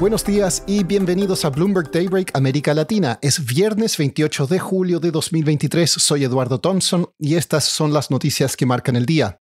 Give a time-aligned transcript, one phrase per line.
[0.00, 3.18] Buenos días y bienvenidos a Bloomberg Daybreak América Latina.
[3.22, 5.90] Es viernes 28 de julio de 2023.
[5.90, 9.41] Soy Eduardo Thompson y estas son las noticias que marcan el día.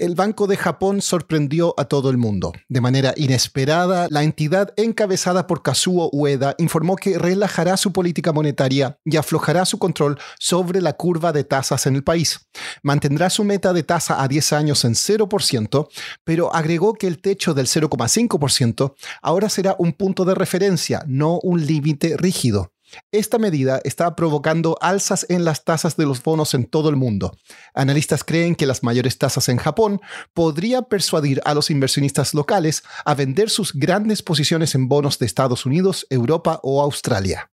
[0.00, 2.54] El Banco de Japón sorprendió a todo el mundo.
[2.70, 8.98] De manera inesperada, la entidad encabezada por Kazuo Ueda informó que relajará su política monetaria
[9.04, 12.48] y aflojará su control sobre la curva de tasas en el país.
[12.82, 15.88] Mantendrá su meta de tasa a 10 años en 0%,
[16.24, 21.66] pero agregó que el techo del 0,5% ahora será un punto de referencia, no un
[21.66, 22.72] límite rígido.
[23.12, 27.36] Esta medida está provocando alzas en las tasas de los bonos en todo el mundo.
[27.74, 30.00] Analistas creen que las mayores tasas en Japón
[30.34, 35.66] podrían persuadir a los inversionistas locales a vender sus grandes posiciones en bonos de Estados
[35.66, 37.50] Unidos, Europa o Australia.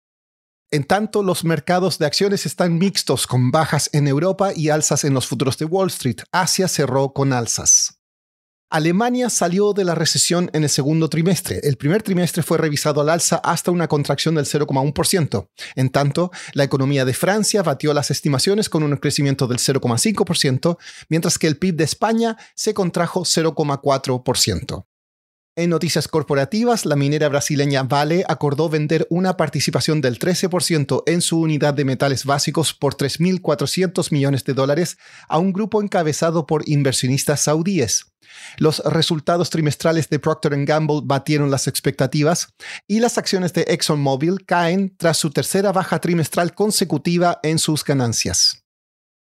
[0.72, 5.14] En tanto, los mercados de acciones están mixtos, con bajas en Europa y alzas en
[5.14, 6.18] los futuros de Wall Street.
[6.32, 8.00] Asia cerró con alzas.
[8.70, 11.60] Alemania salió de la recesión en el segundo trimestre.
[11.64, 15.50] El primer trimestre fue revisado al alza hasta una contracción del 0,1%.
[15.76, 20.78] En tanto, la economía de Francia batió las estimaciones con un crecimiento del 0,5%,
[21.10, 24.86] mientras que el PIB de España se contrajo 0,4%.
[25.58, 31.40] En noticias corporativas, la minera brasileña Vale acordó vender una participación del 13% en su
[31.40, 34.98] unidad de metales básicos por 3.400 millones de dólares
[35.30, 38.12] a un grupo encabezado por inversionistas saudíes.
[38.58, 42.50] Los resultados trimestrales de Procter Gamble batieron las expectativas
[42.86, 48.65] y las acciones de ExxonMobil caen tras su tercera baja trimestral consecutiva en sus ganancias.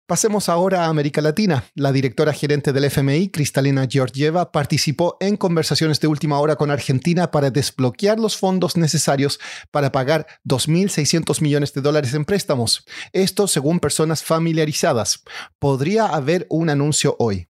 [0.07, 1.65] Pasemos ahora a América Latina.
[1.75, 7.29] La directora gerente del FMI, Cristalina Georgieva, participó en conversaciones de última hora con Argentina
[7.29, 9.37] para desbloquear los fondos necesarios
[9.69, 12.85] para pagar 2.600 millones de dólares en préstamos.
[13.11, 15.25] Esto según personas familiarizadas.
[15.59, 17.49] Podría haber un anuncio hoy.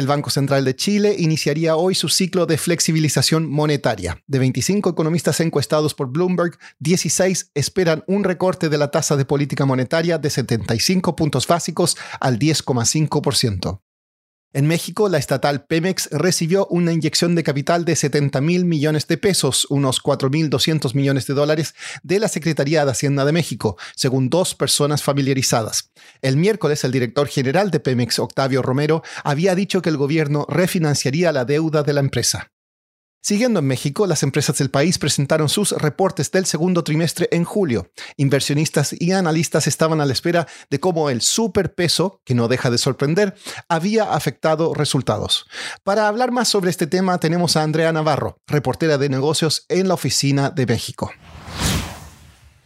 [0.00, 4.22] El Banco Central de Chile iniciaría hoy su ciclo de flexibilización monetaria.
[4.26, 9.66] De 25 economistas encuestados por Bloomberg, 16 esperan un recorte de la tasa de política
[9.66, 13.82] monetaria de 75 puntos básicos al 10,5%.
[14.52, 19.16] En México, la estatal Pemex recibió una inyección de capital de 70 mil millones de
[19.16, 24.56] pesos, unos 4.200 millones de dólares, de la Secretaría de Hacienda de México, según dos
[24.56, 25.92] personas familiarizadas.
[26.20, 31.30] El miércoles, el director general de Pemex, Octavio Romero, había dicho que el gobierno refinanciaría
[31.30, 32.50] la deuda de la empresa.
[33.22, 37.90] Siguiendo en México, las empresas del país presentaron sus reportes del segundo trimestre en julio.
[38.16, 42.78] Inversionistas y analistas estaban a la espera de cómo el superpeso, que no deja de
[42.78, 43.34] sorprender,
[43.68, 45.44] había afectado resultados.
[45.84, 49.94] Para hablar más sobre este tema tenemos a Andrea Navarro, reportera de negocios en la
[49.94, 51.10] Oficina de México.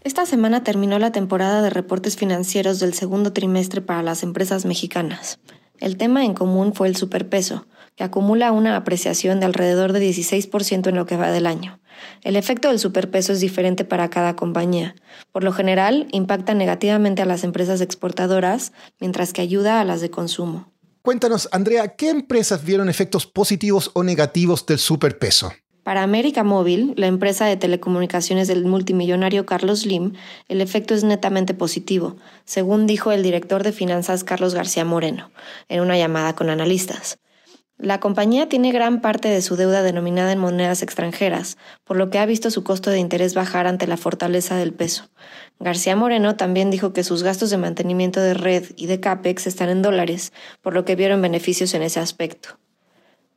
[0.03, 5.41] Esta semana terminó la temporada de reportes financieros del segundo trimestre para las empresas mexicanas.
[5.81, 10.89] El tema en común fue el superpeso que acumula una apreciación de alrededor de 16%
[10.89, 11.81] en lo que va del año.
[12.23, 14.95] El efecto del superpeso es diferente para cada compañía.
[15.33, 20.11] Por lo general, impacta negativamente a las empresas exportadoras, mientras que ayuda a las de
[20.11, 20.73] consumo.
[21.03, 25.53] Cuéntanos, Andrea, ¿qué empresas vieron efectos positivos o negativos del superpeso?
[25.83, 30.15] Para América Móvil, la empresa de telecomunicaciones del multimillonario Carlos Slim,
[30.49, 32.17] el efecto es netamente positivo,
[32.47, 35.31] según dijo el director de finanzas Carlos García Moreno,
[35.69, 37.19] en una llamada con analistas.
[37.79, 42.21] La compañía tiene gran parte de su deuda denominada en monedas extranjeras, por lo que
[42.21, 45.11] ha visto su costo de interés bajar ante la fortaleza del peso.
[45.59, 49.71] García Moreno también dijo que sus gastos de mantenimiento de red y de CAPEX están
[49.71, 50.33] en dólares,
[50.63, 52.61] por lo que vieron beneficios en ese aspecto.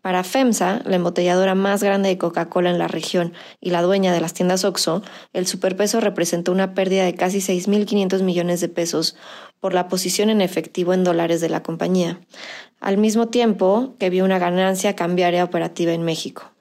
[0.07, 4.21] Para FEMSA, la embotelladora más grande de Coca-Cola en la región y la dueña de
[4.21, 5.01] las tiendas OXO,
[5.33, 9.17] el superpeso representó una pérdida de casi 6.500 millones de pesos
[9.59, 12.21] por la posición en efectivo en dólares de la compañía,
[12.79, 16.51] al mismo tiempo que vio una ganancia cambiaria operativa en México.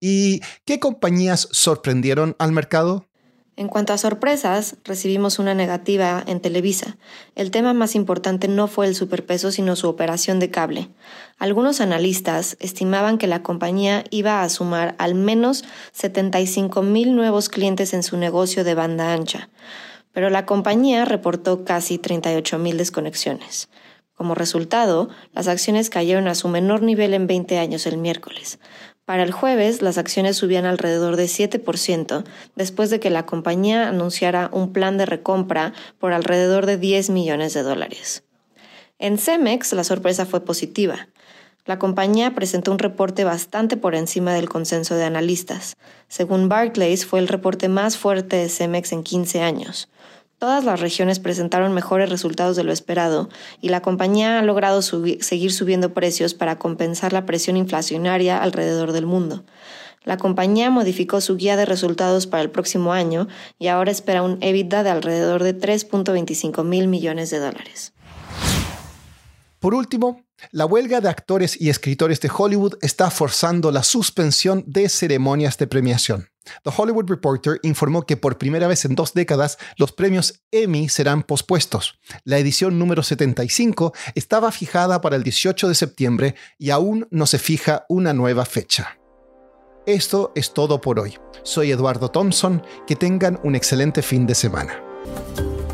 [0.00, 3.06] ¿Y qué compañías sorprendieron al mercado?
[3.54, 6.96] En cuanto a sorpresas, recibimos una negativa en Televisa.
[7.34, 10.88] El tema más importante no fue el superpeso, sino su operación de cable.
[11.38, 17.92] Algunos analistas estimaban que la compañía iba a sumar al menos 75 mil nuevos clientes
[17.92, 19.50] en su negocio de banda ancha,
[20.12, 23.68] pero la compañía reportó casi 38 mil desconexiones.
[24.14, 28.58] Como resultado, las acciones cayeron a su menor nivel en 20 años el miércoles.
[29.04, 32.24] Para el jueves, las acciones subían alrededor de 7%
[32.54, 37.52] después de que la compañía anunciara un plan de recompra por alrededor de 10 millones
[37.52, 38.22] de dólares.
[38.98, 41.08] En Cemex, la sorpresa fue positiva.
[41.64, 45.76] La compañía presentó un reporte bastante por encima del consenso de analistas.
[46.08, 49.88] Según Barclays, fue el reporte más fuerte de Cemex en 15 años.
[50.42, 53.28] Todas las regiones presentaron mejores resultados de lo esperado
[53.60, 59.06] y la compañía ha logrado seguir subiendo precios para compensar la presión inflacionaria alrededor del
[59.06, 59.44] mundo.
[60.02, 63.28] La compañía modificó su guía de resultados para el próximo año
[63.60, 67.92] y ahora espera un EBITDA de alrededor de 3.25 mil millones de dólares.
[69.60, 74.88] Por último, la huelga de actores y escritores de Hollywood está forzando la suspensión de
[74.88, 76.31] ceremonias de premiación.
[76.64, 81.22] The Hollywood Reporter informó que por primera vez en dos décadas los premios Emmy serán
[81.22, 81.98] pospuestos.
[82.24, 87.38] La edición número 75 estaba fijada para el 18 de septiembre y aún no se
[87.38, 88.98] fija una nueva fecha.
[89.86, 91.18] Esto es todo por hoy.
[91.42, 92.62] Soy Eduardo Thompson.
[92.86, 94.80] Que tengan un excelente fin de semana.